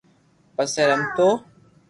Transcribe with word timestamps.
پسي 0.55 0.81
رمتو 0.89 1.27